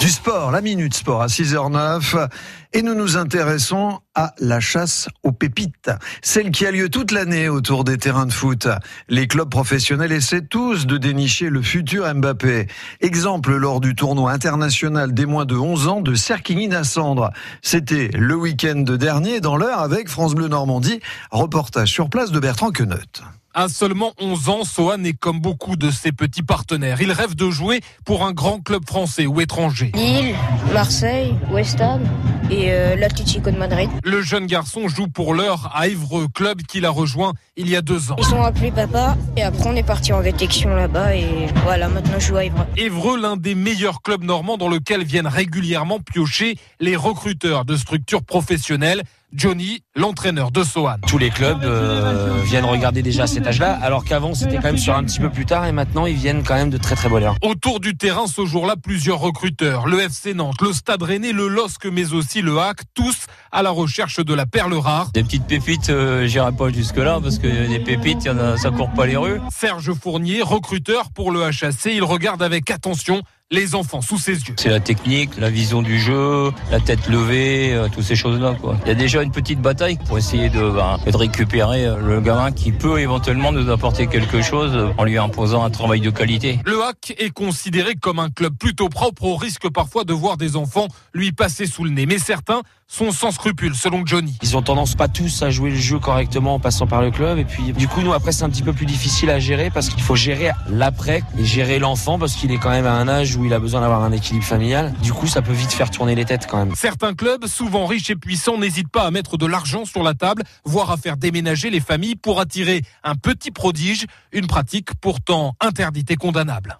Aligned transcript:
Du 0.00 0.08
sport, 0.08 0.50
la 0.50 0.62
minute 0.62 0.94
sport 0.94 1.20
à 1.20 1.26
6h09 1.26 2.26
et 2.72 2.80
nous 2.80 2.94
nous 2.94 3.18
intéressons 3.18 4.00
à 4.14 4.32
la 4.38 4.58
chasse 4.58 5.10
aux 5.22 5.32
pépites, 5.32 5.90
celle 6.22 6.52
qui 6.52 6.64
a 6.64 6.70
lieu 6.70 6.88
toute 6.88 7.12
l'année 7.12 7.50
autour 7.50 7.84
des 7.84 7.98
terrains 7.98 8.24
de 8.24 8.32
foot. 8.32 8.66
Les 9.10 9.26
clubs 9.26 9.50
professionnels 9.50 10.12
essaient 10.12 10.40
tous 10.40 10.86
de 10.86 10.96
dénicher 10.96 11.50
le 11.50 11.60
futur 11.60 12.12
Mbappé. 12.14 12.66
Exemple 13.02 13.54
lors 13.54 13.80
du 13.80 13.94
tournoi 13.94 14.32
international 14.32 15.12
des 15.12 15.26
moins 15.26 15.44
de 15.44 15.56
11 15.56 15.88
ans 15.88 16.00
de 16.00 16.14
Serquigny-Nassandre. 16.14 17.30
C'était 17.60 18.08
le 18.14 18.34
week-end 18.34 18.80
dernier 18.80 19.40
dans 19.40 19.58
l'heure 19.58 19.80
avec 19.80 20.08
France 20.08 20.34
Bleu 20.34 20.48
Normandie, 20.48 21.00
reportage 21.30 21.92
sur 21.92 22.08
place 22.08 22.30
de 22.30 22.40
Bertrand 22.40 22.70
Queneut. 22.70 23.22
À 23.52 23.68
seulement 23.68 24.12
11 24.20 24.48
ans, 24.48 24.64
Sohan 24.64 25.02
est 25.02 25.12
comme 25.12 25.40
beaucoup 25.40 25.74
de 25.74 25.90
ses 25.90 26.12
petits 26.12 26.44
partenaires. 26.44 27.00
Il 27.00 27.10
rêve 27.10 27.34
de 27.34 27.50
jouer 27.50 27.80
pour 28.04 28.24
un 28.24 28.30
grand 28.30 28.60
club 28.60 28.86
français 28.86 29.26
ou 29.26 29.40
étranger. 29.40 29.90
Lille, 29.96 30.36
Marseille, 30.72 31.34
West 31.50 31.80
Ham 31.80 32.00
et 32.48 32.70
euh, 32.70 32.94
l'Atlético 32.94 33.50
de 33.50 33.56
Madrid. 33.56 33.90
Le 34.04 34.22
jeune 34.22 34.46
garçon 34.46 34.86
joue 34.86 35.08
pour 35.08 35.34
l'heure 35.34 35.68
à 35.74 35.88
Évreux, 35.88 36.28
club 36.32 36.62
qu'il 36.62 36.86
a 36.86 36.90
rejoint 36.90 37.32
il 37.56 37.68
y 37.68 37.74
a 37.74 37.82
deux 37.82 38.12
ans. 38.12 38.16
Ils 38.18 38.24
sont 38.24 38.40
appelés 38.40 38.70
papa 38.70 39.16
et 39.36 39.42
après 39.42 39.68
on 39.68 39.74
est 39.74 39.82
parti 39.82 40.12
en 40.12 40.20
réflexion 40.20 40.70
là-bas 40.70 41.16
et 41.16 41.48
voilà, 41.64 41.88
maintenant 41.88 42.20
je 42.20 42.28
joue 42.28 42.36
à 42.36 42.44
Évreux. 42.44 42.66
Évreux, 42.76 43.20
l'un 43.20 43.36
des 43.36 43.56
meilleurs 43.56 44.00
clubs 44.00 44.22
normands 44.22 44.58
dans 44.58 44.68
lequel 44.68 45.02
viennent 45.02 45.26
régulièrement 45.26 45.98
piocher 45.98 46.56
les 46.78 46.94
recruteurs 46.94 47.64
de 47.64 47.76
structures 47.76 48.22
professionnelles. 48.22 49.02
Johnny, 49.32 49.82
l'entraîneur 49.94 50.50
de 50.50 50.64
Sohan. 50.64 50.96
Tous 51.06 51.18
les 51.18 51.30
clubs 51.30 51.62
euh, 51.62 52.40
viennent 52.44 52.64
regarder 52.64 53.02
déjà 53.02 53.24
à 53.24 53.26
cet 53.26 53.46
âge-là, 53.46 53.78
alors 53.80 54.04
qu'avant 54.04 54.34
c'était 54.34 54.56
quand 54.56 54.64
même 54.64 54.78
sur 54.78 54.94
un 54.94 55.04
petit 55.04 55.20
peu 55.20 55.30
plus 55.30 55.46
tard 55.46 55.66
et 55.66 55.72
maintenant 55.72 56.06
ils 56.06 56.16
viennent 56.16 56.42
quand 56.42 56.56
même 56.56 56.70
de 56.70 56.78
très 56.78 56.96
très 56.96 57.08
bonne 57.08 57.22
heure. 57.22 57.36
Autour 57.42 57.80
du 57.80 57.96
terrain 57.96 58.26
ce 58.26 58.44
jour-là, 58.44 58.74
plusieurs 58.76 59.20
recruteurs. 59.20 59.86
Le 59.86 60.00
FC 60.00 60.34
Nantes, 60.34 60.60
le 60.60 60.72
Stade 60.72 61.02
Rennais, 61.02 61.32
le 61.32 61.48
LOSC, 61.48 61.86
mais 61.86 62.12
aussi 62.12 62.42
le 62.42 62.58
HAC, 62.58 62.80
tous 62.94 63.26
à 63.52 63.62
la 63.62 63.70
recherche 63.70 64.18
de 64.18 64.34
la 64.34 64.46
perle 64.46 64.74
rare. 64.74 65.10
Des 65.12 65.22
petites 65.22 65.46
pépites, 65.46 65.90
euh, 65.90 66.26
j'irai 66.26 66.52
pas 66.52 66.70
jusque-là 66.70 67.20
parce 67.22 67.38
que 67.38 67.68
des 67.68 67.78
pépites, 67.78 68.24
y 68.24 68.30
en 68.30 68.38
a, 68.38 68.56
ça 68.56 68.70
court 68.70 68.90
pas 68.90 69.06
les 69.06 69.16
rues. 69.16 69.40
Serge 69.50 69.92
Fournier, 69.94 70.42
recruteur 70.42 71.10
pour 71.10 71.30
le 71.30 71.44
HAC, 71.44 71.86
il 71.86 72.04
regarde 72.04 72.42
avec 72.42 72.70
attention 72.70 73.22
les 73.52 73.74
enfants 73.74 74.00
sous 74.00 74.18
ses 74.18 74.34
yeux. 74.34 74.54
C'est 74.56 74.68
la 74.68 74.78
technique, 74.78 75.30
la 75.36 75.50
vision 75.50 75.82
du 75.82 75.98
jeu, 75.98 76.52
la 76.70 76.78
tête 76.78 77.08
levée, 77.08 77.72
euh, 77.72 77.88
toutes 77.92 78.04
ces 78.04 78.14
choses-là. 78.14 78.54
Quoi. 78.60 78.76
Il 78.84 78.88
y 78.88 78.92
a 78.92 78.94
déjà 78.94 79.24
une 79.24 79.32
petite 79.32 79.60
bataille 79.60 79.98
pour 80.06 80.18
essayer 80.18 80.48
de, 80.50 80.70
bah, 80.70 80.98
de 81.04 81.16
récupérer 81.16 81.84
euh, 81.84 81.96
le 81.98 82.20
gamin 82.20 82.52
qui 82.52 82.70
peut 82.70 83.00
éventuellement 83.00 83.50
nous 83.50 83.68
apporter 83.68 84.06
quelque 84.06 84.40
chose 84.40 84.92
en 84.96 85.02
lui 85.02 85.18
imposant 85.18 85.64
un 85.64 85.70
travail 85.70 86.00
de 86.00 86.10
qualité. 86.10 86.60
Le 86.64 86.80
HAC 86.80 87.16
est 87.18 87.30
considéré 87.30 87.96
comme 87.96 88.20
un 88.20 88.30
club 88.30 88.56
plutôt 88.56 88.88
propre 88.88 89.24
au 89.24 89.34
risque 89.34 89.68
parfois 89.68 90.04
de 90.04 90.12
voir 90.12 90.36
des 90.36 90.54
enfants 90.54 90.86
lui 91.12 91.32
passer 91.32 91.66
sous 91.66 91.82
le 91.82 91.90
nez. 91.90 92.06
Mais 92.06 92.18
certains 92.18 92.62
sont 92.90 93.12
sans 93.12 93.30
scrupules, 93.30 93.76
selon 93.76 94.04
Johnny. 94.04 94.36
Ils 94.42 94.56
ont 94.56 94.62
tendance 94.62 94.96
pas 94.96 95.06
tous 95.06 95.42
à 95.42 95.50
jouer 95.50 95.70
le 95.70 95.76
jeu 95.76 96.00
correctement 96.00 96.54
en 96.54 96.58
passant 96.58 96.88
par 96.88 97.02
le 97.02 97.12
club. 97.12 97.38
Et 97.38 97.44
puis, 97.44 97.72
du 97.72 97.86
coup, 97.86 98.00
nous, 98.00 98.12
après, 98.12 98.32
c'est 98.32 98.42
un 98.42 98.50
petit 98.50 98.64
peu 98.64 98.72
plus 98.72 98.84
difficile 98.84 99.30
à 99.30 99.38
gérer 99.38 99.70
parce 99.70 99.88
qu'il 99.88 100.02
faut 100.02 100.16
gérer 100.16 100.50
l'après 100.68 101.22
et 101.38 101.44
gérer 101.44 101.78
l'enfant 101.78 102.18
parce 102.18 102.34
qu'il 102.34 102.50
est 102.50 102.58
quand 102.58 102.70
même 102.70 102.86
à 102.86 102.94
un 102.94 103.06
âge 103.06 103.36
où 103.40 103.46
il 103.46 103.54
a 103.54 103.58
besoin 103.58 103.80
d'avoir 103.80 104.02
un 104.02 104.12
équilibre 104.12 104.44
familial. 104.44 104.92
Du 105.02 105.12
coup, 105.12 105.26
ça 105.26 105.40
peut 105.40 105.52
vite 105.52 105.72
faire 105.72 105.90
tourner 105.90 106.14
les 106.14 106.24
têtes 106.24 106.46
quand 106.46 106.58
même. 106.58 106.74
Certains 106.76 107.14
clubs, 107.14 107.46
souvent 107.46 107.86
riches 107.86 108.10
et 108.10 108.16
puissants, 108.16 108.58
n'hésitent 108.58 108.90
pas 108.90 109.04
à 109.04 109.10
mettre 109.10 109.38
de 109.38 109.46
l'argent 109.46 109.84
sur 109.84 110.02
la 110.02 110.14
table, 110.14 110.42
voire 110.64 110.90
à 110.90 110.96
faire 110.96 111.16
déménager 111.16 111.70
les 111.70 111.80
familles 111.80 112.16
pour 112.16 112.38
attirer 112.38 112.82
un 113.02 113.14
petit 113.14 113.50
prodige, 113.50 114.06
une 114.32 114.46
pratique 114.46 114.94
pourtant 115.00 115.54
interdite 115.60 116.10
et 116.10 116.16
condamnable. 116.16 116.78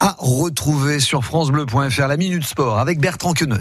À 0.00 0.16
retrouver 0.18 0.98
sur 0.98 1.24
FranceBleu.fr 1.24 2.06
la 2.08 2.16
Minute 2.16 2.44
Sport 2.44 2.78
avec 2.78 2.98
Bertrand 2.98 3.32
Queneut. 3.32 3.58